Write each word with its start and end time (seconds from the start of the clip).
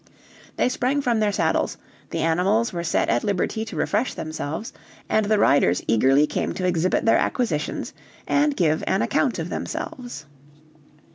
They 0.55 0.67
sprang 0.67 1.01
from 1.03 1.19
their 1.19 1.31
saddles, 1.31 1.77
the 2.09 2.21
animals 2.21 2.73
were 2.73 2.83
set 2.83 3.07
at 3.07 3.23
liberty 3.23 3.63
to 3.65 3.75
refresh 3.75 4.15
themselves, 4.15 4.73
and 5.07 5.27
the 5.27 5.37
riders 5.37 5.83
eagerly 5.85 6.25
came 6.25 6.55
to 6.55 6.65
exhibit 6.65 7.05
their 7.05 7.19
acquisitions 7.19 7.93
and 8.27 8.57
give 8.57 8.83
an 8.87 9.03
account 9.03 9.37
of 9.37 9.49
themselves. 9.49 10.25